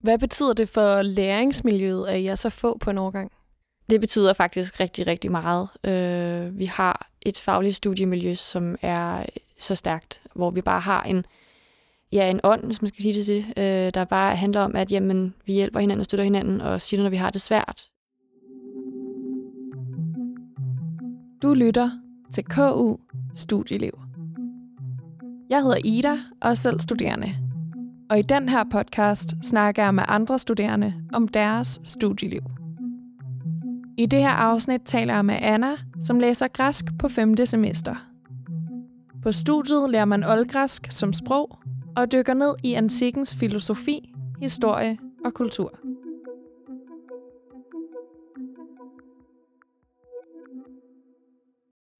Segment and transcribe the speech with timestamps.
[0.00, 3.32] Hvad betyder det for læringsmiljøet, at I er så få på en årgang?
[3.90, 5.68] Det betyder faktisk rigtig, rigtig meget.
[5.84, 9.26] Øh, vi har et fagligt studiemiljø, som er
[9.58, 11.24] så stærkt, hvor vi bare har en,
[12.12, 14.92] ja, en ånd, hvis man skal sige det til, øh, der bare handler om, at
[14.92, 17.88] jamen, vi hjælper hinanden og støtter hinanden og siger, når vi har det svært.
[21.42, 21.90] Du lytter
[22.32, 22.96] til KU
[23.34, 24.00] Studieliv.
[25.50, 27.49] Jeg hedder Ida og er selv studerende.
[28.10, 32.42] Og i den her podcast snakker jeg med andre studerende om deres studieliv.
[33.98, 37.46] I det her afsnit taler jeg med Anna, som læser græsk på 5.
[37.46, 37.96] semester.
[39.22, 41.58] På studiet lærer man oldgræsk som sprog
[41.96, 45.78] og dykker ned i antikkens filosofi, historie og kultur.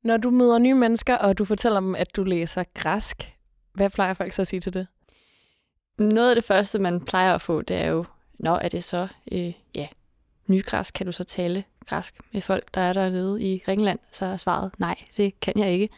[0.04, 3.36] Når du møder nye mennesker, og du fortæller dem, at du læser græsk,
[3.74, 4.86] hvad plejer folk så at sige til det?
[6.00, 8.04] Noget af det første, man plejer at få, det er jo,
[8.38, 9.88] når er det så, øh, ja,
[10.46, 13.98] nygræsk, kan du så tale græsk med folk, der er dernede i Ringland?
[14.12, 15.88] Så er svaret, nej, det kan jeg ikke.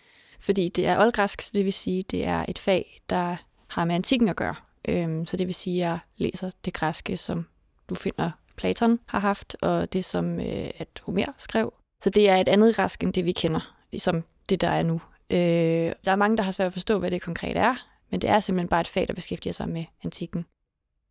[0.41, 3.37] Fordi det er oldgræsk, så det vil sige, det er et fag, der
[3.69, 4.55] har med antikken at gøre.
[4.89, 7.47] Øhm, så det vil sige, at jeg læser det græske, som
[7.89, 11.73] du finder Platon har haft, og det, som øh, at Homer skrev.
[12.03, 15.01] Så det er et andet græsk, end det vi kender, som det, der er nu.
[15.31, 18.31] Øh, der er mange, der har svært at forstå, hvad det konkret er, men det
[18.31, 20.47] er simpelthen bare et fag, der beskæftiger sig med antikken.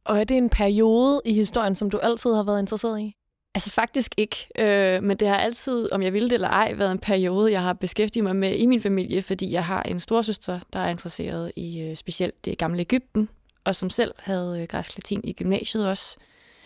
[0.06, 3.16] Og er det en periode i historien, som du altid har været interesseret i?
[3.56, 6.92] Altså faktisk ikke, øh, men det har altid, om jeg ville det eller ej, været
[6.92, 10.60] en periode, jeg har beskæftiget mig med i min familie, fordi jeg har en storsøster,
[10.74, 13.30] der er interesseret i øh, specielt det gamle Ægypten,
[13.64, 16.18] og som selv havde øh, græsk latin i gymnasiet også,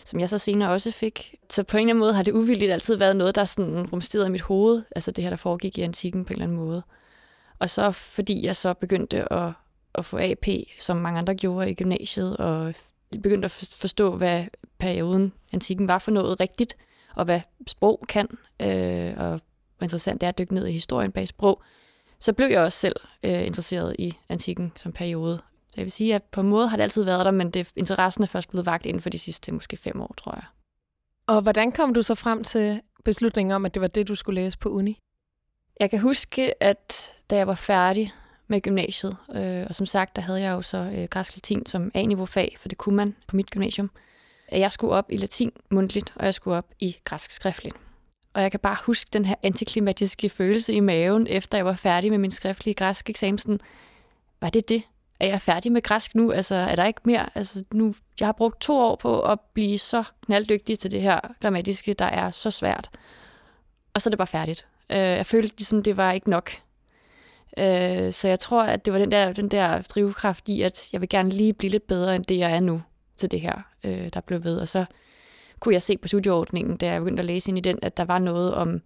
[0.04, 1.34] som jeg så senere også fik.
[1.50, 4.26] Så på en eller anden måde har det uvildigt altid været noget, der sådan rumsterede
[4.26, 6.82] i mit hoved, altså det her, der foregik i antikken på en eller anden måde.
[7.58, 9.52] Og så fordi jeg så begyndte at,
[9.98, 10.46] at få AP,
[10.80, 12.74] som mange andre gjorde i gymnasiet, og
[13.22, 14.44] begyndte at forstå, hvad
[14.78, 16.76] perioden antikken var for noget rigtigt,
[17.14, 18.28] og hvad sprog kan,
[18.62, 19.40] øh, og
[19.78, 21.62] hvor interessant det er at dykke ned i historien bag sprog,
[22.18, 25.38] så blev jeg også selv øh, interesseret i antikken som periode.
[25.68, 27.68] Så jeg vil sige, at på en måde har det altid været der, men det,
[27.76, 30.44] interessen er først blevet vagt inden for de sidste måske fem år, tror jeg.
[31.26, 34.42] Og hvordan kom du så frem til beslutningen om, at det var det, du skulle
[34.42, 35.00] læse på uni?
[35.80, 38.12] Jeg kan huske, at da jeg var færdig
[38.48, 41.90] med gymnasiet, øh, og som sagt, der havde jeg jo så øh, græsk latin som
[41.94, 43.90] A-niveau fag, for det kunne man på mit gymnasium.
[44.52, 47.76] Øh, jeg skulle op i latin mundtligt, og jeg skulle op i græsk skriftligt.
[48.34, 52.10] Og jeg kan bare huske den her antiklimatiske følelse i maven, efter jeg var færdig
[52.10, 53.60] med min skriftlige græsk eksamen.
[54.40, 54.82] Var det det?
[55.20, 56.32] Er jeg færdig med græsk nu?
[56.32, 57.28] Altså, er der ikke mere?
[57.34, 61.20] Altså, nu, jeg har brugt to år på at blive så knalddygtig til det her
[61.40, 62.90] grammatiske, der er så svært.
[63.94, 64.66] Og så er det bare færdigt.
[64.90, 66.50] Øh, jeg følte ligesom, det var ikke nok.
[67.58, 71.00] Øh, så jeg tror, at det var den der, den der drivkraft i, at jeg
[71.00, 72.82] vil gerne lige blive lidt bedre, end det jeg er nu
[73.16, 74.58] til det her, øh, der blev ved.
[74.58, 74.84] Og så
[75.60, 78.04] kunne jeg se på studieordningen, da jeg begyndte at læse ind i den, at der
[78.04, 78.82] var noget om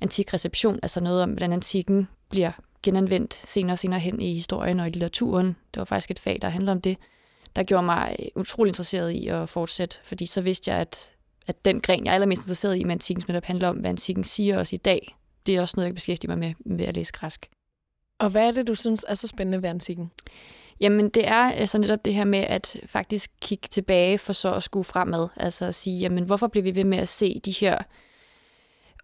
[0.00, 4.80] antik reception, altså noget om, hvordan antikken bliver genanvendt senere og senere hen i historien
[4.80, 5.46] og i litteraturen.
[5.46, 6.96] Det var faktisk et fag, der handler om det,
[7.56, 11.10] der gjorde mig utrolig interesseret i at fortsætte, fordi så vidste jeg, at,
[11.46, 13.90] at den gren, jeg er allermest interesseret i med antikken, som netop handler om, hvad
[13.90, 15.16] antikken siger os i dag,
[15.46, 17.48] det er også noget, jeg beskæftiger mig med ved at læse græsk.
[18.22, 20.10] Og hvad er det, du synes er så spændende ved antikken?
[20.80, 24.62] Jamen, det er altså netop det her med at faktisk kigge tilbage for så at
[24.62, 25.28] skue fremad.
[25.36, 27.78] Altså at sige, jamen, hvorfor bliver vi ved med at se de her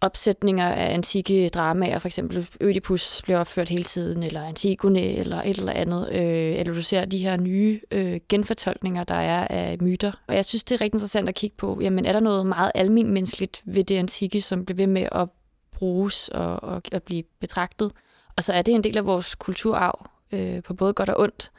[0.01, 5.57] opsætninger af antikke dramaer, for eksempel Ødipus bliver opført hele tiden, eller Antigone, eller et
[5.57, 10.11] eller andet, øh, eller du ser de her nye øh, genfortolkninger, der er af myter.
[10.27, 12.71] Og jeg synes, det er rigtig interessant at kigge på, jamen er der noget meget
[12.75, 15.29] almindeligt ved det antikke, som bliver ved med at
[15.71, 17.91] bruges og, og at blive betragtet?
[18.39, 21.51] Og så er det en del af vores kulturarv, øh, på både godt og ondt.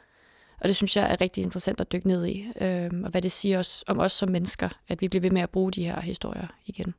[0.61, 3.31] Og det synes jeg er rigtig interessant at dykke ned i, øh, og hvad det
[3.31, 5.99] siger os, om os som mennesker, at vi bliver ved med at bruge de her
[5.99, 6.93] historier igen.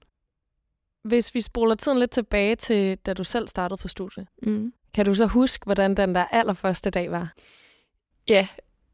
[1.04, 4.72] Hvis vi spoler tiden lidt tilbage til, da du selv startede på studiet, mm.
[4.94, 7.32] kan du så huske, hvordan den der allerførste dag var?
[8.28, 8.49] Ja,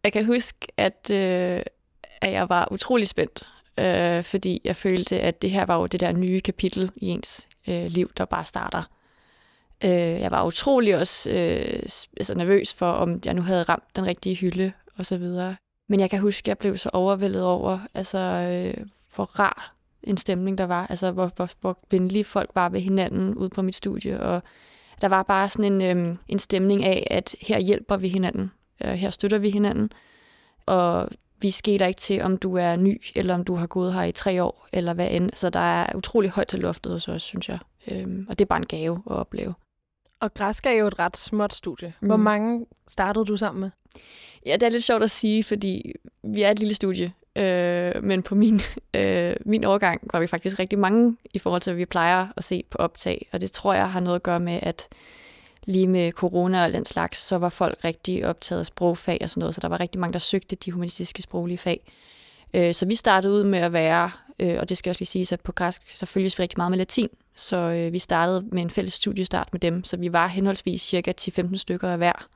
[0.04, 1.62] jeg kan huske, at, øh,
[2.20, 3.48] at jeg var utrolig spændt,
[3.78, 7.48] øh, fordi jeg følte, at det her var jo det der nye kapitel i ens
[7.68, 8.97] øh, liv, der bare starter.
[9.84, 11.82] Øh, jeg var utrolig også øh,
[12.16, 15.56] altså nervøs for, om jeg nu havde ramt den rigtige hylde og så videre.
[15.88, 20.16] Men jeg kan huske, at jeg blev så overvældet over, altså, øh, hvor rar en
[20.16, 20.86] stemning der var.
[20.86, 24.20] Altså, hvor, hvor, hvor venlige folk var ved hinanden ude på mit studie.
[24.20, 24.42] Og
[25.00, 28.52] der var bare sådan en, øh, en stemning af, at her hjælper vi hinanden.
[28.84, 29.92] Øh, her støtter vi hinanden.
[30.66, 31.08] Og
[31.40, 34.12] vi skæler ikke til, om du er ny, eller om du har gået her i
[34.12, 35.30] tre år, eller hvad end.
[35.34, 37.58] Så der er utrolig højt til loftet hos os, synes jeg.
[37.90, 39.54] Øhm, og det er bare en gave at opleve.
[40.20, 41.94] Og græsk er jo et ret småt studie.
[42.00, 42.22] Hvor mm.
[42.22, 43.70] mange startede du sammen med?
[44.46, 45.92] Ja, det er lidt sjovt at sige, fordi
[46.22, 47.12] vi er et lille studie.
[47.36, 48.60] Øh, men på min,
[48.96, 52.44] øh, min overgang var vi faktisk rigtig mange i forhold til, hvad vi plejer at
[52.44, 53.28] se på optag.
[53.32, 54.88] Og det tror jeg har noget at gøre med, at
[55.66, 59.40] lige med corona og den slags, så var folk rigtig optaget af sprogfag og sådan
[59.40, 61.92] noget, så der var rigtig mange, der søgte de humanistiske sproglige fag.
[62.54, 65.24] Øh, så vi startede ud med at være, øh, og det skal jeg også lige
[65.24, 68.46] sige, at på græsk, så følges vi rigtig meget med latin, så øh, vi startede
[68.52, 72.28] med en fælles studiestart med dem, så vi var henholdsvis cirka 10-15 stykker af hver.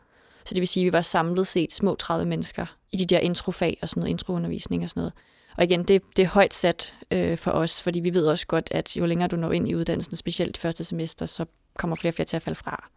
[0.44, 3.18] Så det vil sige, at vi var samlet set små 30 mennesker i de der
[3.18, 5.12] introfag og sådan noget, introundervisning og sådan noget.
[5.56, 8.68] Og igen, det, det er højt sat øh, for os, fordi vi ved også godt,
[8.70, 11.44] at jo længere du når ind i uddannelsen, specielt første semester, så
[11.78, 12.90] kommer flere og flere til at falde fra.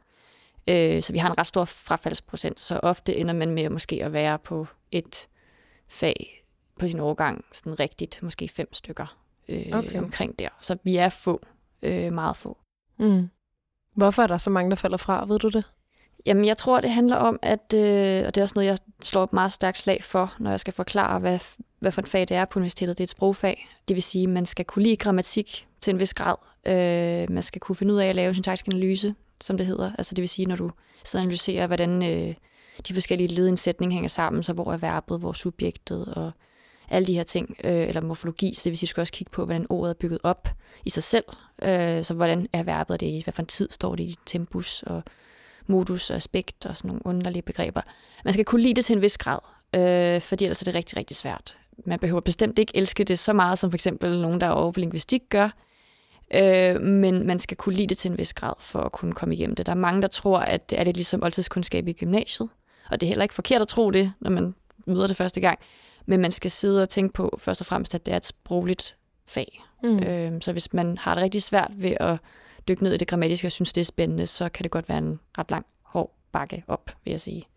[0.68, 4.14] Øh, så vi har en ret stor frafaldsprocent, så ofte ender man med måske at
[4.14, 5.28] være på et
[5.90, 6.45] fag
[6.80, 9.18] på sin overgang, sådan rigtigt, måske fem stykker
[9.50, 10.00] øh, okay.
[10.00, 10.50] omkring der.
[10.62, 11.42] Så vi er få,
[11.82, 12.58] øh, meget få.
[12.98, 13.30] Mm.
[13.96, 15.64] Hvorfor er der så mange, der falder fra, ved du det?
[16.26, 19.24] Jamen, jeg tror, det handler om, at, øh, og det er også noget, jeg slår
[19.24, 21.40] et meget stærkt slag for, når jeg skal forklare, hvad,
[21.80, 22.98] hvad for et fag det er på universitetet.
[22.98, 23.68] Det er et sprogfag.
[23.88, 26.36] Det vil sige, at man skal kunne lide grammatik til en vis grad.
[26.66, 29.92] Øh, man skal kunne finde ud af at lave en syntaktisk analyse, som det hedder.
[29.98, 30.72] Altså det vil sige, når du
[31.04, 32.36] sidder og analyserer, hvordan øh,
[32.88, 36.06] de forskellige led i en sætning hænger sammen, så hvor er verbet, hvor er subjektet
[36.06, 36.32] og
[36.90, 39.14] alle de her ting, øh, eller morfologi, så det vil sige, at vi skal også
[39.14, 40.50] kigge på, hvordan ordet er bygget op
[40.86, 41.26] i sig selv.
[41.64, 44.84] Øh, så hvordan er verbet det i, hvad for en tid står det i tempus,
[44.84, 45.04] og
[45.68, 47.82] modus og aspekt og sådan nogle underlige begreber.
[48.24, 49.40] Man skal kunne lide det til en vis grad,
[49.76, 51.58] øh, fordi ellers er det rigtig, rigtig svært.
[51.86, 54.72] Man behøver bestemt ikke elske det så meget, som for eksempel nogen, der er over
[54.72, 55.50] på lingvistik gør,
[56.34, 59.36] øh, men man skal kunne lide det til en vis grad for at kunne komme
[59.36, 59.66] igennem det.
[59.66, 62.50] Der er mange, der tror, at det er lidt ligesom oldtidskundskab i gymnasiet,
[62.90, 64.56] og det er heller ikke forkert at tro det, når man
[64.86, 65.60] møder det første gang,
[66.06, 68.98] men man skal sidde og tænke på først og fremmest, at det er et sprogligt
[69.28, 69.64] fag.
[69.84, 70.00] Mm.
[70.00, 72.18] Øh, så hvis man har det rigtig svært ved at
[72.68, 74.98] dykke ned i det grammatiske og synes, det er spændende, så kan det godt være
[74.98, 77.48] en ret lang, hård bakke op, vil jeg sige.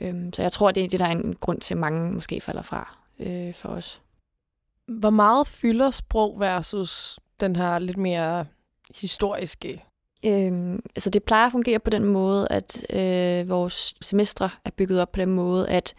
[0.00, 2.40] Øhm, så jeg tror, det er det, der er en grund til, at mange måske
[2.40, 4.02] falder fra øh, for os.
[4.86, 8.46] Hvor meget fylder sprog versus den her lidt mere
[9.00, 9.84] historiske?
[10.26, 15.00] Øhm, altså det plejer at fungere på den måde, at øh, vores semestre er bygget
[15.00, 15.94] op på den måde, at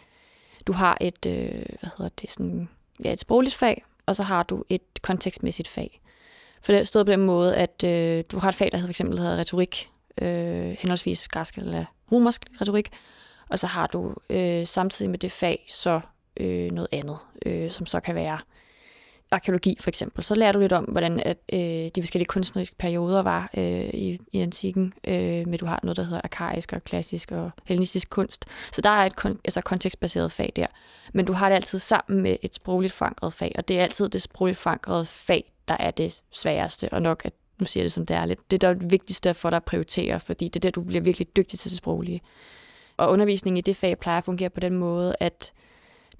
[0.67, 2.69] du har et, øh, hvad hedder det, sådan,
[3.03, 6.01] ja, et sprogligt fag, og så har du et kontekstmæssigt fag.
[6.61, 9.19] For det stod på den måde, at øh, du har et fag, der for eksempel
[9.19, 9.89] hedder retorik,
[10.21, 12.89] øh, henholdsvis græsk eller romersk retorik,
[13.49, 16.01] og så har du øh, samtidig med det fag så
[16.37, 18.39] øh, noget andet, øh, som så kan være
[19.33, 20.23] arkeologi for eksempel.
[20.23, 24.19] Så lærer du lidt om, hvordan at, øh, de forskellige kunstneriske perioder var øh, i,
[24.31, 28.45] i antikken, øh, men du har noget, der hedder arkaisk og klassisk og hellenistisk kunst.
[28.71, 30.65] Så der er et kon- altså kontekstbaseret fag der.
[31.13, 34.09] Men du har det altid sammen med et sprogligt forankret fag, og det er altid
[34.09, 37.91] det sprogligt forankrede fag, der er det sværeste, og nok at nu siger jeg det
[37.91, 40.59] som det er lidt, det er det vigtigste for dig at prioritere, fordi det er
[40.59, 42.21] der, du bliver virkelig dygtig til det sproglige.
[42.97, 45.53] Og undervisningen i det fag plejer at fungere på den måde, at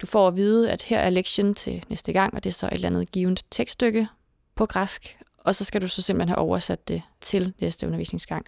[0.04, 2.66] du får at vide, at her er lektien til næste gang, og det er så
[2.66, 4.08] et eller andet givet tekststykke
[4.54, 8.46] på græsk, og så skal du så simpelthen have oversat det til næste undervisningsgang.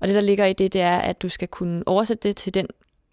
[0.00, 2.54] Og det, der ligger i det, det er, at du skal kunne oversætte det til
[2.54, 2.66] den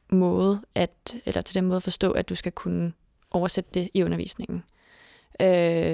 [0.09, 2.93] måde, at, eller til den måde at forstå, at du skal kunne
[3.31, 4.63] oversætte det i undervisningen.
[5.41, 5.47] Øh,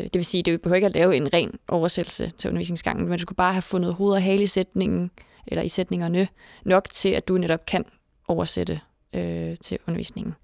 [0.03, 3.17] det vil sige, at du behøver ikke at lave en ren oversættelse til undervisningsgangen, men
[3.17, 5.11] du skal bare have fundet hoved og hale i sætningen,
[5.47, 6.27] eller i sætningerne,
[6.65, 7.85] nok til, at du netop kan
[8.27, 8.79] oversætte
[9.13, 10.35] øh, til undervisningen.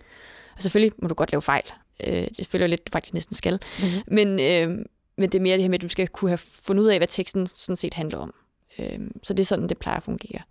[0.58, 1.64] Og selvfølgelig må du godt lave fejl.
[2.08, 3.60] Øh, det føler lidt, du faktisk næsten skal.
[3.80, 4.02] Mm-hmm.
[4.08, 4.86] Men, øh,
[5.18, 7.00] men det er mere det her med, at du skal kunne have fundet ud af,
[7.00, 8.34] hvad teksten sådan set handler om.
[8.80, 10.42] Øh, så det er sådan, det plejer at fungere.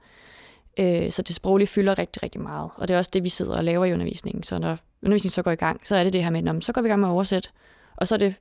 [0.78, 2.70] Øh, så det sproglige fylder rigtig, rigtig meget.
[2.76, 4.42] Og det er også det, vi sidder og laver i undervisningen.
[4.42, 6.80] Så når undervisningen så går i gang, så er det det her med, så går
[6.80, 7.48] vi i gang med at oversætte.
[7.96, 8.34] Og så er det,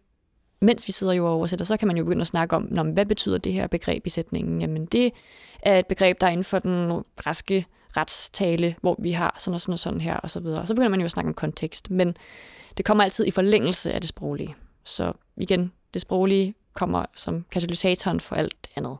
[0.61, 3.05] mens vi sidder jo og oversætter, så kan man jo begynde at snakke om, hvad
[3.05, 4.61] betyder det her begreb i sætningen?
[4.61, 5.11] Jamen det
[5.61, 7.65] er et begreb, der er inden for den græske
[7.97, 10.61] retstale, hvor vi har sådan og sådan og sådan her, og så videre.
[10.61, 12.17] Og så begynder man jo at snakke om kontekst, men
[12.77, 14.55] det kommer altid i forlængelse af det sproglige.
[14.83, 18.97] Så igen, det sproglige kommer som katalysatoren for alt det andet.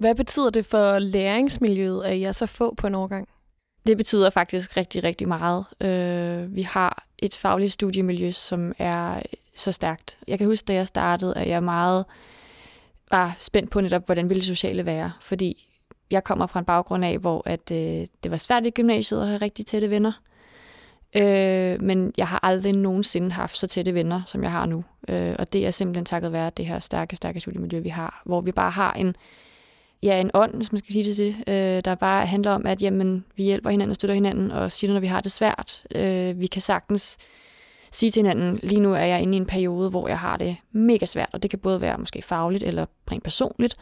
[0.00, 3.28] Hvad betyder det for læringsmiljøet, at I er så få på en årgang?
[3.86, 5.64] Det betyder faktisk rigtig, rigtig meget.
[5.80, 9.22] Øh, vi har et fagligt studiemiljø, som er
[9.56, 10.18] så stærkt.
[10.28, 12.04] Jeg kan huske, da jeg startede, at jeg meget
[13.12, 15.12] var spændt på netop, hvordan ville det sociale være.
[15.20, 15.68] Fordi
[16.10, 19.26] jeg kommer fra en baggrund af, hvor at, øh, det var svært i gymnasiet at
[19.26, 20.12] have rigtig tætte venner.
[21.16, 24.84] Øh, men jeg har aldrig nogensinde haft så tætte venner, som jeg har nu.
[25.08, 28.22] Øh, og det er simpelthen takket være det her stærke, stærke studiemiljø, vi har.
[28.24, 29.16] Hvor vi bare har en,
[30.02, 32.82] ja, en ånd, hvis man skal sige det til, øh, der bare handler om, at
[32.82, 35.84] jamen, vi hjælper hinanden og støtter hinanden, og siger, når vi har det svært.
[35.94, 37.18] Øh, vi kan sagtens
[37.92, 40.56] sige til hinanden, lige nu er jeg inde i en periode, hvor jeg har det
[40.72, 43.76] mega svært, og det kan både være måske fagligt eller rent personligt.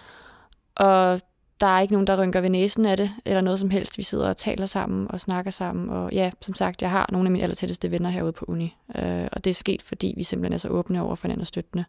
[0.76, 1.20] Og
[1.60, 3.98] der er ikke nogen, der rynker ved næsen af det, eller noget som helst.
[3.98, 5.90] Vi sidder og taler sammen og snakker sammen.
[5.90, 8.76] Og ja, som sagt, jeg har nogle af mine allertætteste venner herude på uni.
[8.96, 11.46] Øh, og det er sket, fordi vi simpelthen er så åbne over for hinanden og
[11.46, 11.84] støttende.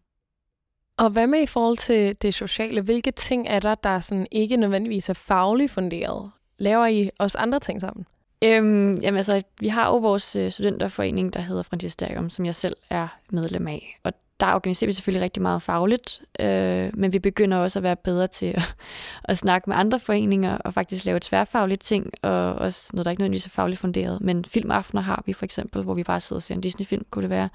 [0.97, 2.81] Og hvad med i forhold til det sociale?
[2.81, 6.31] Hvilke ting er der, der sådan ikke nødvendigvis er fagligt funderet?
[6.57, 8.05] Laver I også andre ting sammen?
[8.43, 12.75] Øhm, jamen altså, vi har jo vores øh, studenterforening, der hedder Frontisterium, som jeg selv
[12.89, 14.00] er medlem af.
[14.03, 17.95] Og der organiserer vi selvfølgelig rigtig meget fagligt, øh, men vi begynder også at være
[17.95, 18.75] bedre til at,
[19.24, 23.21] at snakke med andre foreninger og faktisk lave tværfaglige ting, og også noget, der ikke
[23.21, 24.21] nødvendigvis er fagligt funderet.
[24.21, 27.21] Men filmaftener har vi for eksempel, hvor vi bare sidder og ser en Disney-film, kunne
[27.21, 27.50] det være,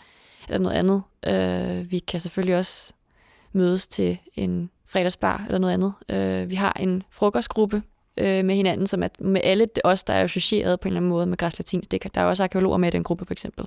[0.48, 1.02] eller noget andet.
[1.26, 2.92] Øh, vi kan selvfølgelig også
[3.52, 5.92] mødes til en fredagsbar eller noget andet.
[6.08, 7.82] Øh, vi har en frokostgruppe
[8.18, 11.08] øh, med hinanden, som er med alle os, der er associeret på en eller anden
[11.08, 11.88] måde med Græs Latins.
[11.88, 13.66] Der er også arkeologer med i den gruppe, for eksempel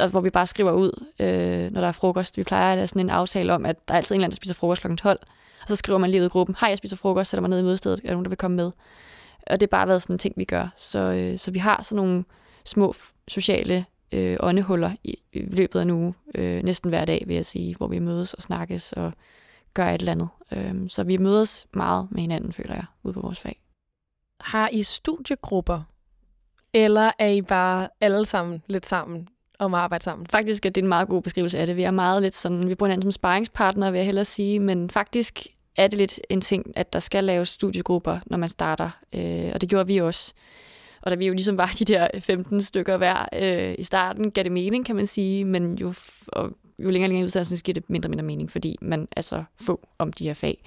[0.00, 2.36] og hvor vi bare skriver ud, øh, når der er frokost.
[2.36, 4.30] Vi plejer at have sådan en aftale om, at der er altid en eller anden,
[4.30, 4.94] der spiser frokost kl.
[4.96, 5.18] 12.
[5.62, 7.58] Og så skriver man lige ud i gruppen, hej, jeg spiser frokost, sætter mig ned
[7.58, 8.70] i mødestedet, er der nogen, der vil komme med?
[9.46, 10.68] Og det har bare været sådan en ting, vi gør.
[10.76, 12.24] Så, øh, så vi har sådan nogle
[12.64, 12.94] små
[13.28, 17.46] sociale øh, åndehuller i, i løbet af en uge, øh, næsten hver dag, vil jeg
[17.46, 19.12] sige, hvor vi mødes og snakkes og
[19.74, 20.28] gør et eller andet.
[20.52, 23.60] Øh, så vi mødes meget med hinanden, føler jeg, ude på vores fag.
[24.42, 25.80] Har I studiegrupper,
[26.72, 30.26] eller er I bare alle sammen lidt sammen om at arbejde sammen.
[30.26, 31.76] Faktisk er det en meget god beskrivelse af det.
[31.76, 34.90] Vi er meget lidt sådan, vi bruger hinanden som sparringspartner, vil jeg hellere sige, men
[34.90, 35.46] faktisk
[35.76, 39.60] er det lidt en ting, at der skal laves studiegrupper, når man starter, øh, og
[39.60, 40.32] det gjorde vi også.
[41.02, 44.44] Og da vi jo ligesom var de der 15 stykker hver øh, i starten, gav
[44.44, 45.94] det mening, kan man sige, men jo,
[46.26, 49.44] og jo længere længere uddannelsen giver det mindre og mindre mening, fordi man er så
[49.60, 50.62] få om de her fag.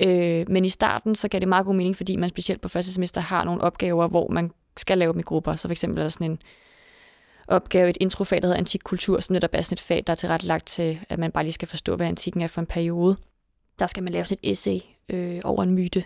[0.00, 2.92] Øh, men i starten, så gav det meget god mening, fordi man specielt på første
[2.92, 5.56] semester har nogle opgaver, hvor man skal lave dem i grupper.
[5.56, 6.38] Så for eksempel er der sådan en
[7.48, 10.14] opgave, et introfag, der hedder antik kultur, som netop er sådan et fag, der er
[10.14, 13.16] tilrettelagt til, at man bare lige skal forstå, hvad antikken er for en periode.
[13.78, 16.04] Der skal man lave sådan et essay øh, over en myte,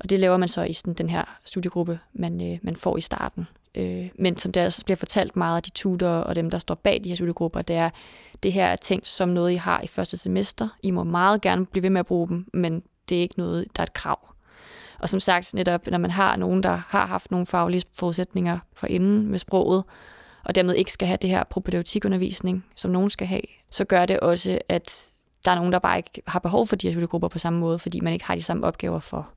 [0.00, 3.00] og det laver man så i sådan den her studiegruppe, man, øh, man får i
[3.00, 3.46] starten.
[3.74, 6.74] Øh, men som det altså bliver fortalt meget af de tutorer og dem, der står
[6.74, 7.90] bag de her studiegrupper, det er,
[8.42, 10.68] det her er tænkt som noget, I har i første semester.
[10.82, 13.66] I må meget gerne blive ved med at bruge dem, men det er ikke noget,
[13.76, 14.34] der er et krav.
[14.98, 18.86] Og som sagt, netop når man har nogen, der har haft nogle faglige forudsætninger for
[18.86, 19.84] inden med sproget,
[20.44, 24.20] og dermed ikke skal have det her propedeutikundervisning, som nogen skal have, så gør det
[24.20, 25.10] også, at
[25.44, 27.78] der er nogen, der bare ikke har behov for de her grupper på samme måde,
[27.78, 29.30] fordi man ikke har de samme opgaver for.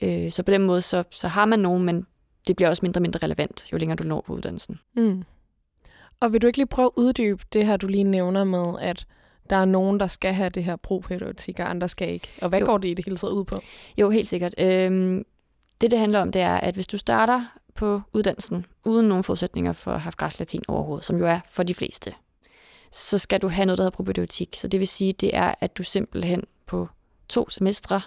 [0.00, 2.06] Øh, så på den måde, så, så har man nogen, men
[2.46, 4.78] det bliver også mindre og mindre relevant, jo længere du når på uddannelsen.
[4.96, 5.24] Mm.
[6.20, 9.06] Og vil du ikke lige prøve at uddybe det her, du lige nævner med, at
[9.50, 12.30] der er nogen, der skal have det her propedeutik, og andre skal ikke.
[12.42, 12.66] Og hvad jo.
[12.66, 13.56] går det i det hele taget ud på?
[13.98, 14.54] Jo, helt sikkert.
[14.58, 15.24] Øhm,
[15.80, 19.72] det, det handler om, det er, at hvis du starter på uddannelsen, uden nogen forudsætninger
[19.72, 22.14] for at have græslatin overhovedet, som jo er for de fleste,
[22.92, 24.56] så skal du have noget, der hedder propedeutik.
[24.56, 26.88] Så det vil sige, det er, at du simpelthen på
[27.28, 28.00] to semestre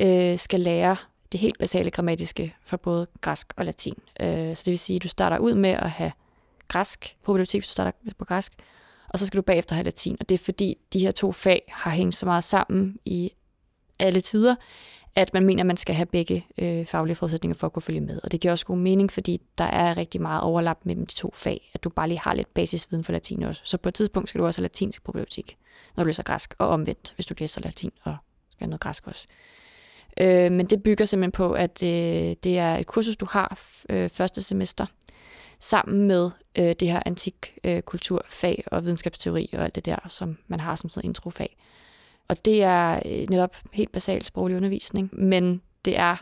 [0.00, 0.96] øh, skal lære
[1.32, 3.98] det helt basale grammatiske for både græsk og latin.
[4.20, 6.12] Øh, så det vil sige, at du starter ud med at have
[6.68, 8.52] græsk propedeutik, hvis du starter på græsk,
[9.08, 10.16] og så skal du bagefter have latin.
[10.20, 13.32] Og det er fordi, de her to fag har hængt så meget sammen i
[13.98, 14.54] alle tider,
[15.16, 18.00] at man mener, at man skal have begge øh, faglige forudsætninger for at kunne følge
[18.00, 18.20] med.
[18.24, 21.32] Og det giver også god mening, fordi der er rigtig meget overlap mellem de to
[21.34, 23.60] fag, at du bare lige har lidt basisviden for latin også.
[23.64, 25.56] Så på et tidspunkt skal du også have latinsk problematik,
[25.96, 28.16] når du læser græsk, og omvendt, hvis du læser latin og
[28.50, 29.26] skal have noget græsk også.
[30.20, 34.10] Øh, men det bygger simpelthen på, at øh, det er et kursus, du har øh,
[34.10, 34.86] første semester,
[35.58, 40.38] sammen med øh, det her antik øh, kulturfag og videnskabsteori og alt det der, som
[40.48, 41.56] man har som sådan en introfag.
[42.28, 46.16] Og det er øh, netop helt basalt sproglig undervisning, men det er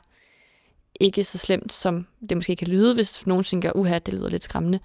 [1.00, 4.42] ikke så slemt, som det måske kan lyde, hvis nogen tænker, uha, det lyder lidt
[4.42, 4.80] skræmmende.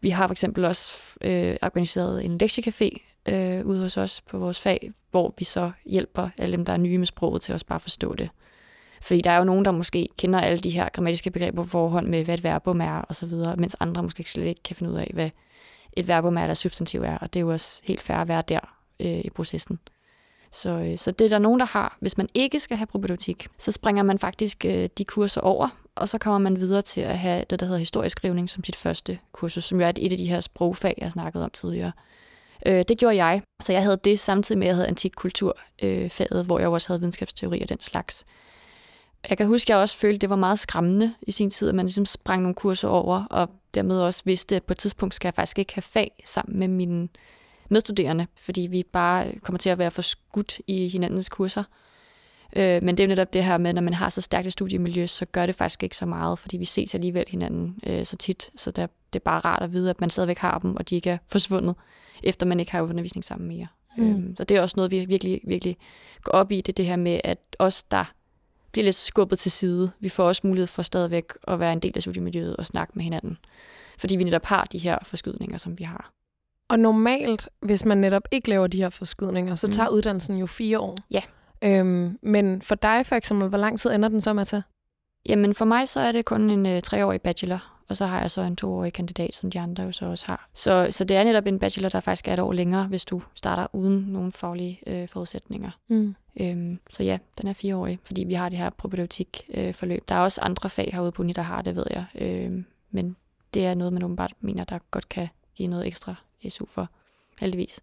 [0.00, 2.88] Vi har for eksempel også øh, organiseret en lektiecafé
[3.28, 6.76] øh, ude hos os på vores fag, hvor vi så hjælper alle dem, der er
[6.76, 8.28] nye med sproget, til at bare forstå det.
[9.04, 12.06] Fordi der er jo nogen, der måske kender alle de her grammatiske begreber på forhånd
[12.06, 14.92] med, hvad et verbum er og så videre, mens andre måske slet ikke kan finde
[14.92, 15.30] ud af, hvad
[15.92, 17.18] et verbum er eller substantiv er.
[17.18, 18.60] Og det er jo også helt fair at være der
[19.00, 19.78] øh, i processen.
[20.52, 21.96] Så, øh, så det er der nogen, der har.
[22.00, 26.08] Hvis man ikke skal have probiotik, så springer man faktisk øh, de kurser over, og
[26.08, 29.18] så kommer man videre til at have det, der hedder historisk skrivning som sit første
[29.32, 31.92] kursus, som jo er et af de her sprogfag, jeg snakkede om tidligere.
[32.66, 33.42] Øh, det gjorde jeg.
[33.62, 36.88] Så jeg havde det samtidig med, at jeg havde antik kulturfaget, øh, hvor jeg også
[36.88, 38.24] havde videnskabsteori og den slags.
[39.30, 41.68] Jeg kan huske, at jeg også følte, at det var meget skræmmende i sin tid,
[41.68, 45.14] at man ligesom sprang nogle kurser over, og dermed også vidste, at på et tidspunkt
[45.14, 47.08] skal jeg faktisk ikke have fag sammen med mine
[47.68, 51.64] medstuderende, fordi vi bare kommer til at være for skudt i hinandens kurser.
[52.56, 54.52] Øh, men det er jo netop det her med, når man har så stærkt et
[54.52, 58.16] studiemiljø, så gør det faktisk ikke så meget, fordi vi ses alligevel hinanden øh, så
[58.16, 60.90] tit, så der, det er bare rart at vide, at man stadigvæk har dem, og
[60.90, 61.74] de ikke er forsvundet,
[62.22, 63.66] efter man ikke har undervisning sammen mere.
[63.96, 64.28] Mm.
[64.28, 65.76] Øh, så det er også noget, vi virkelig, virkelig
[66.22, 68.12] går op i, det det her med, at os, der
[68.74, 69.90] bliver lidt skubbet til side.
[70.00, 73.04] Vi får også mulighed for stadigvæk at være en del af studiemiljøet og snakke med
[73.04, 73.38] hinanden.
[73.98, 76.12] Fordi vi netop har de her forskydninger, som vi har.
[76.68, 79.94] Og normalt, hvis man netop ikke laver de her forskydninger, så tager mm.
[79.94, 80.96] uddannelsen jo fire år.
[81.10, 81.22] Ja.
[81.64, 84.62] Øhm, men for dig for eksempel, hvor lang tid ender den så med at tage?
[85.28, 88.30] Jamen for mig så er det kun en øh, treårig bachelor, og så har jeg
[88.30, 90.48] så en toårig kandidat, som de andre jo så også har.
[90.54, 93.22] Så, så det er netop en bachelor, der faktisk er et år længere, hvis du
[93.34, 95.70] starter uden nogle faglige øh, forudsætninger.
[95.88, 96.14] Mm.
[96.40, 99.68] Øhm, så ja, den er fireårig, fordi vi har det her propedeutik-forløb.
[99.68, 100.08] Øh, forløb.
[100.08, 102.04] der er også andre fag herude på Uni, der har det, ved jeg.
[102.14, 103.16] Øhm, men
[103.54, 106.14] det er noget, man åbenbart mener, der godt kan give noget ekstra
[106.48, 106.88] SU for,
[107.40, 107.80] heldigvis.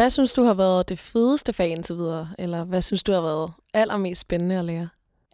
[0.00, 2.28] Hvad synes du har været det fedeste fag indtil videre?
[2.38, 4.88] Eller hvad synes du har været allermest spændende at lære?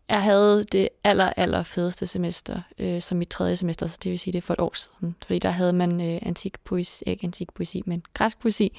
[0.09, 4.19] Jeg havde det aller, aller fedeste semester, øh, som mit tredje semester, så det vil
[4.19, 5.17] sige det for et år siden.
[5.27, 8.79] Fordi der havde man øh, antik poesi, ikke antik poesi, men græsk poesi,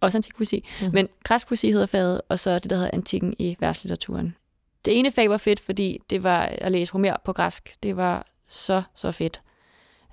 [0.00, 0.64] også antik poesi.
[0.82, 0.90] Mm.
[0.92, 4.36] Men græsk poesi hedder faget, og så det, der hedder antikken i værtslitteraturen.
[4.84, 7.74] Det ene fag var fedt, fordi det var at læse Homer på græsk.
[7.82, 9.42] Det var så, så fedt.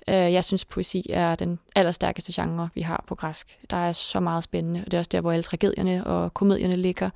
[0.08, 3.58] Øh, jeg synes, poesi er den allerstærkeste genre, vi har på græsk.
[3.70, 6.76] Der er så meget spændende, og det er også der, hvor alle tragedierne og komedierne
[6.76, 7.10] ligger.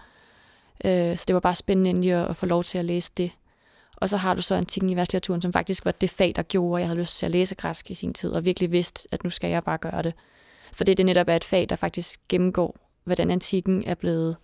[0.85, 3.31] Øh, så det var bare spændende endelig at få lov til at læse det.
[3.97, 6.79] Og så har du så antikken i værtslitteraturen, som faktisk var det fag, der gjorde,
[6.79, 9.25] at jeg havde lyst til at læse græsk i sin tid, og virkelig vidste, at
[9.25, 10.15] nu skal jeg bare gøre det.
[10.73, 14.37] For det, det netop er et fag, der faktisk gennemgår, hvordan antikken er blevet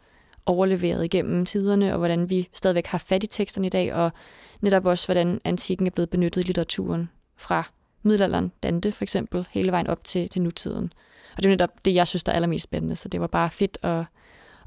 [0.46, 4.12] overleveret igennem tiderne, og hvordan vi stadigvæk har fat i teksterne i dag, og
[4.60, 7.70] netop også, hvordan antikken er blevet benyttet i litteraturen fra
[8.02, 10.92] middelalderen, Dante for eksempel, hele vejen op til, til nutiden.
[11.36, 13.50] Og det er netop det, jeg synes, der er allermest spændende, så det var bare
[13.50, 14.04] fedt at,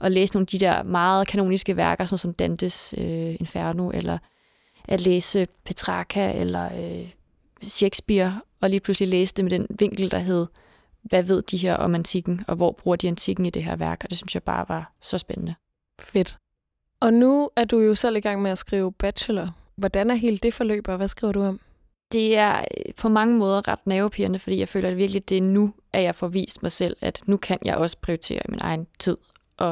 [0.01, 4.18] at læse nogle af de der meget kanoniske værker, sådan som Dantes øh, Inferno, eller
[4.88, 7.10] at læse Petrarca eller øh,
[7.62, 10.48] Shakespeare, og lige pludselig læse det med den vinkel, der hed,
[11.01, 14.01] hvad ved de her om antikken, og hvor bruger de antikken i det her værk,
[14.04, 15.56] og det synes jeg bare var så spændende.
[16.00, 16.38] Fedt.
[17.00, 19.56] Og nu er du jo selv i gang med at skrive bachelor.
[19.75, 21.60] Hvordan er hele det forløb, og hvad skriver du om?
[22.15, 25.41] Det er øh, på mange måder ret nervepirrende, fordi jeg føler at virkelig, det er
[25.41, 28.88] nu, at jeg får vist mig selv, at nu kan jeg også prioritere min egen
[28.99, 29.17] tid.
[29.58, 29.67] Og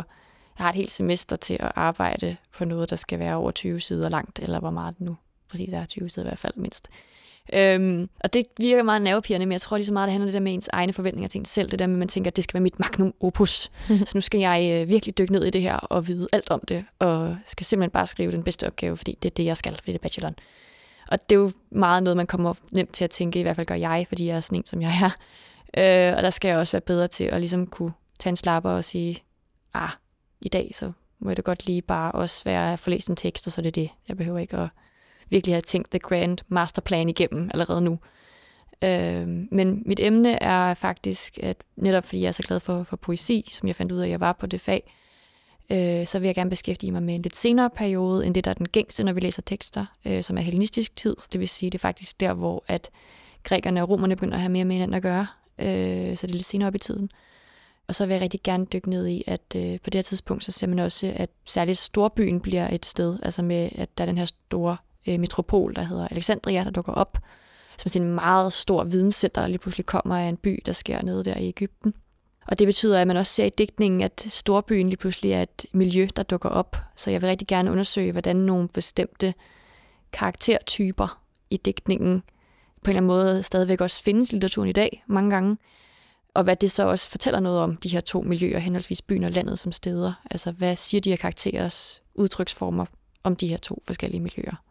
[0.58, 3.80] jeg har et helt semester til at arbejde på noget, der skal være over 20
[3.80, 5.16] sider langt, eller hvor meget det nu
[5.50, 6.90] præcis er 20 sider i hvert fald mindst.
[7.54, 10.34] Øhm, og det virker meget nervepirrende, men jeg tror lige så meget, det handler det
[10.34, 11.72] der med ens egne forventninger til en selv.
[11.72, 13.72] Det der med, at man tænker, at det skal være mit magnum opus.
[14.08, 16.62] så nu skal jeg øh, virkelig dykke ned i det her og vide alt om
[16.68, 19.74] det, og skal simpelthen bare skrive den bedste opgave, fordi det er det, jeg skal,
[19.74, 20.36] fordi det er bacheloren.
[21.14, 23.68] Og det er jo meget noget, man kommer nemt til at tænke, i hvert fald
[23.68, 25.10] gør jeg, fordi jeg er sådan en, som jeg er.
[25.78, 28.70] Øh, og der skal jeg også være bedre til at ligesom kunne tage en slapper
[28.70, 29.24] og sige,
[29.74, 29.90] ah,
[30.42, 33.48] i dag så må det godt lige bare også være at få læst en tekst,
[33.48, 33.90] og så er det det.
[34.08, 34.70] Jeg behøver ikke at
[35.30, 38.00] virkelig have tænkt The Grand Masterplan igennem allerede nu.
[38.84, 42.96] Øh, men mit emne er faktisk, at netop fordi jeg er så glad for, for
[42.96, 44.94] poesi, som jeg fandt ud af, at jeg var på det fag,
[45.70, 48.52] øh, så vil jeg gerne beskæftige mig med en lidt senere periode, end det, der
[48.52, 51.16] er den gængste, når vi læser tekster, øh, som er hellenistisk tid.
[51.32, 52.90] Det vil sige, det er faktisk der, hvor at
[53.44, 55.28] grækerne og romerne begynder at have mere med hinanden at gøre.
[55.60, 57.10] Øh, så det er lidt senere op i tiden.
[57.88, 60.44] Og så vil jeg rigtig gerne dykke ned i, at øh, på det her tidspunkt,
[60.44, 64.06] så ser man også, at særligt storbyen bliver et sted, altså med, at der er
[64.06, 67.18] den her store øh, metropol, der hedder Alexandria, der dukker op,
[67.78, 71.02] som er en meget stor videnscenter, der lige pludselig kommer af en by, der sker
[71.02, 71.94] nede der i Ægypten.
[72.48, 75.66] Og det betyder, at man også ser i digtningen, at storbyen lige pludselig er et
[75.72, 76.78] miljø, der dukker op.
[76.96, 79.34] Så jeg vil rigtig gerne undersøge, hvordan nogle bestemte
[80.14, 82.24] karaktertyper i digtningen
[82.84, 85.58] på en eller anden måde stadigvæk også findes i litteraturen i dag mange gange.
[86.34, 89.32] Og hvad det så også fortæller noget om de her to miljøer, henholdsvis byen og
[89.32, 90.14] landet som steder.
[90.32, 92.86] Altså hvad siger de her karakterers udtryksformer
[93.24, 94.64] om de her to forskellige miljøer.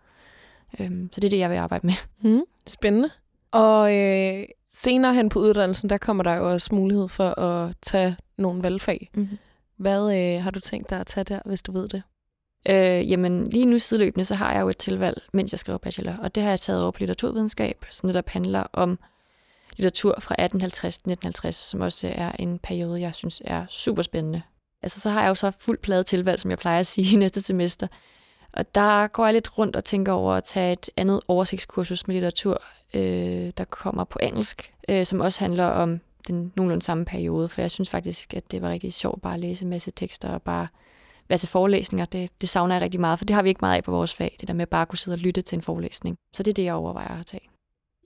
[0.80, 1.94] Øhm, så det er det, jeg vil arbejde med.
[2.20, 3.10] Mm, spændende.
[3.50, 8.16] Og øh, senere hen på uddannelsen, der kommer der jo også mulighed for at tage
[8.38, 9.10] nogle valgfag.
[9.14, 9.38] Mm-hmm.
[9.76, 12.02] Hvad øh, har du tænkt dig at tage der, hvis du ved det?
[12.68, 16.16] Øh, jamen, lige nu sideløbende, så har jeg jo et tilvalg, mens jeg skriver bachelor,
[16.22, 18.98] og det har jeg taget over på litteraturvidenskab, som netop handler om
[19.76, 24.42] litteratur fra 1850 til 1950, som også er en periode, jeg synes er super spændende.
[24.82, 27.42] Altså, så har jeg jo så fuld plade tilvalg, som jeg plejer at sige, næste
[27.42, 27.86] semester.
[28.52, 32.14] Og der går jeg lidt rundt og tænker over at tage et andet oversigtskursus med
[32.14, 32.62] litteratur,
[32.94, 37.60] øh, der kommer på engelsk, øh, som også handler om den nogenlunde samme periode, for
[37.60, 40.42] jeg synes faktisk, at det var rigtig sjovt bare at læse en masse tekster og
[40.42, 40.68] bare
[41.28, 42.04] være til forelæsninger.
[42.04, 44.14] Det, det savner jeg rigtig meget, for det har vi ikke meget af på vores
[44.14, 46.16] fag, det der med bare at kunne sidde og lytte til en forelæsning.
[46.32, 47.48] Så det er det, jeg overvejer at tage.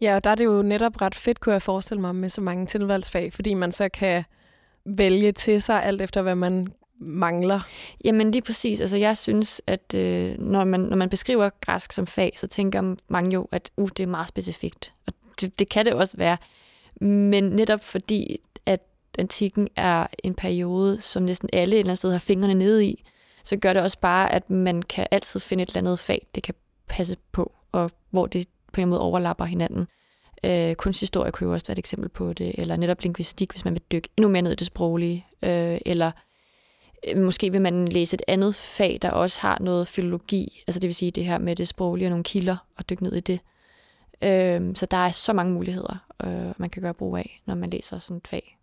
[0.00, 2.40] Ja, og der er det jo netop ret fedt, kunne jeg forestille mig, med så
[2.40, 4.24] mange tilvalgsfag, fordi man så kan
[4.86, 6.66] vælge til sig alt efter, hvad man
[7.00, 7.60] mangler?
[8.04, 8.80] Jamen lige præcis.
[8.80, 12.94] Altså jeg synes, at øh, når, man, når man beskriver græsk som fag, så tænker
[13.08, 14.92] mange jo, at uh, det er meget specifikt.
[15.06, 16.36] Og det, det kan det også være.
[17.00, 18.80] Men netop fordi, at
[19.18, 23.04] antikken er en periode, som næsten alle et eller andet sted har fingrene nede i,
[23.44, 26.42] så gør det også bare, at man kan altid finde et eller andet fag, det
[26.42, 26.54] kan
[26.88, 29.86] passe på, og hvor det på en måde overlapper hinanden.
[30.44, 33.74] Øh, kunsthistorie kunne jo også være et eksempel på det, eller netop linguistik, hvis man
[33.74, 36.12] vil dykke endnu mere ned i det sproglige, øh, eller øh,
[37.16, 40.94] måske vil man læse et andet fag, der også har noget filologi, altså det vil
[40.94, 43.40] sige det her med det sproglige og nogle kilder, og dykke ned i det.
[44.22, 47.70] Øh, så der er så mange muligheder, øh, man kan gøre brug af, når man
[47.70, 48.58] læser sådan et fag.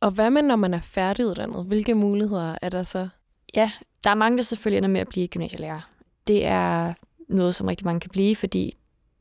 [0.00, 1.64] Og hvad med, når man er færdiguddannet?
[1.64, 3.08] Hvilke muligheder er der så?
[3.54, 3.70] Ja,
[4.04, 5.90] der er mange, der selvfølgelig ender med at blive gymnasielærer.
[6.26, 6.94] Det er
[7.28, 8.76] noget, som rigtig mange kan blive, fordi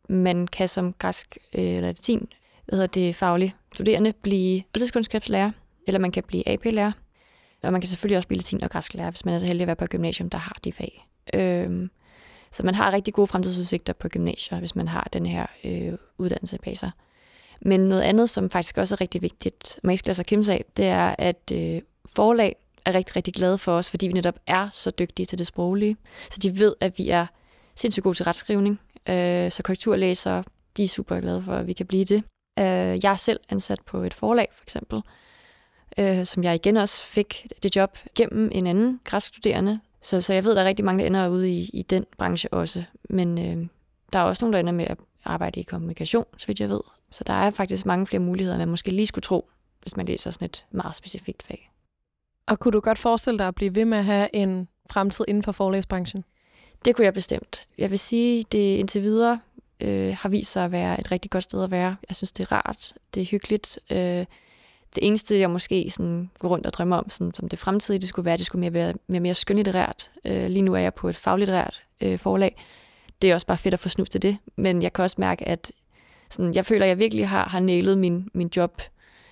[0.10, 2.28] man kan som græsk øh, eller latin,
[2.66, 5.52] hvad hedder det, faglig studerende, blive oldtidskundskabslærer,
[5.88, 6.92] eller man kan blive AP-lærer.
[7.64, 9.68] Og man kan selvfølgelig også blive latin og græsklærer, hvis man er så heldig at
[9.68, 11.08] være på et gymnasium, der har de fag.
[11.34, 11.90] Øhm,
[12.52, 16.58] så man har rigtig gode fremtidsudsigter på gymnasier, hvis man har den her øh, uddannelse
[16.58, 16.92] bag sig.
[17.62, 20.52] Men noget andet, som faktisk også er rigtig vigtigt, man ikke skal lade sig kæmpe
[20.52, 24.40] af, det er, at øh, forlag er rigtig, rigtig glade for os, fordi vi netop
[24.48, 25.98] er så dygtige til det sproglige.
[26.32, 27.26] Så de ved, at vi er
[27.76, 28.80] sindssygt gode til retskrivning.
[29.10, 30.44] Øh, så korrekturlæsere,
[30.78, 32.24] de er super glade for, at vi kan blive det.
[32.60, 35.02] Øh, jeg er selv ansat på et forlag, for eksempel,
[35.98, 39.80] øh, som jeg igen også fik det job gennem en anden græsstuderende.
[40.02, 42.54] Så, så jeg ved, der er rigtig mange, der ender ude i, i den branche
[42.54, 42.84] også.
[43.10, 43.68] Men øh,
[44.14, 46.82] der er også nogen, der ender med at arbejde i kommunikation, så vidt jeg ved.
[47.12, 49.50] Så der er faktisk mange flere muligheder, end man måske lige skulle tro,
[49.82, 51.72] hvis man læser sådan et meget specifikt fag.
[52.48, 55.44] Og kunne du godt forestille dig at blive ved med at have en fremtid inden
[55.44, 56.24] for forlægsbranchen?
[56.86, 57.68] Det kunne jeg bestemt.
[57.78, 59.40] Jeg vil sige, det indtil videre
[59.80, 61.96] øh, har vist sig at være et rigtig godt sted at være.
[62.10, 63.80] Jeg synes, det er rart, det er hyggeligt.
[63.92, 64.26] Øh,
[64.96, 68.08] det eneste, jeg måske sådan går rundt og drømmer om, sådan, som det fremtidige, det
[68.08, 70.12] skulle være, det skulle mere være mere, mere skønlitterært.
[70.26, 72.66] Øh, lige nu er jeg på et faglitterært øh, forlag.
[73.22, 75.48] Det er også bare fedt at få snus til det, men jeg kan også mærke,
[75.48, 75.72] at
[76.30, 78.82] sådan, jeg føler, at jeg virkelig har, har nælet min, min job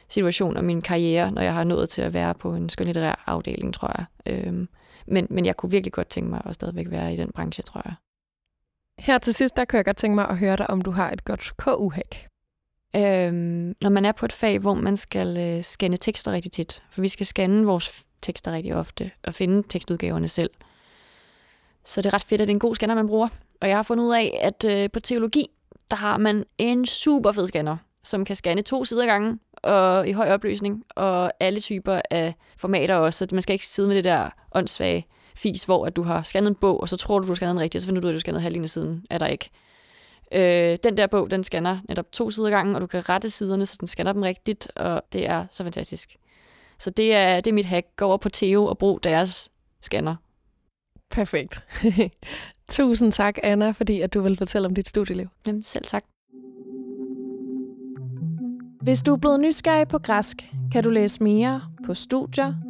[0.09, 3.73] situation og min karriere, når jeg har nået til at være på en skønlitterær afdeling,
[3.73, 4.05] tror jeg.
[4.25, 4.67] Øhm,
[5.07, 7.81] men, men jeg kunne virkelig godt tænke mig at stadigvæk være i den branche, tror
[7.85, 7.93] jeg.
[8.99, 11.11] Her til sidst, der kunne jeg godt tænke mig at høre dig, om du har
[11.11, 12.27] et godt KU-hack.
[12.95, 16.83] Øhm, når man er på et fag, hvor man skal øh, scanne tekster rigtig tit,
[16.89, 20.49] for vi skal scanne vores tekster rigtig ofte og finde tekstudgaverne selv.
[21.85, 23.27] Så det er ret fedt, at det er en god scanner, man bruger.
[23.61, 25.47] Og jeg har fundet ud af, at øh, på teologi,
[25.91, 30.11] der har man en super fed scanner, som kan scanne to sider gange og i
[30.11, 33.17] høj opløsning, og alle typer af formater også.
[33.17, 36.49] Så man skal ikke sidde med det der åndssvage fis, hvor at du har scannet
[36.49, 38.07] en bog, og så tror du, du har scannet den rigtigt, og så finder du
[38.07, 39.05] ud af, at du har scannet halvdelen af siden.
[39.09, 39.49] Er der ikke.
[40.31, 43.65] Øh, den der bog, den scanner netop to sider gangen, og du kan rette siderne,
[43.65, 46.15] så den scanner dem rigtigt, og det er så fantastisk.
[46.79, 47.87] Så det er, det er mit hack.
[47.95, 50.15] Gå over på Theo og brug deres scanner.
[51.09, 51.61] Perfekt.
[52.69, 55.27] Tusind tak, Anna, fordi at du vil fortælle om dit studieliv.
[55.47, 56.03] Jamen, selv tak.
[58.81, 62.67] Hvis du er blevet nysgerrig på græsk, kan du læse mere på studier.ku.dk.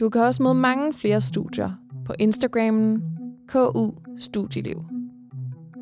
[0.00, 1.70] Du kan også møde mange flere studier
[2.06, 3.17] på Instagrammen
[3.48, 4.84] KU Studieliv.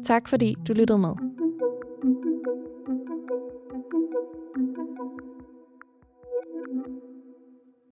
[0.05, 1.36] Tak fordi du lyttede med.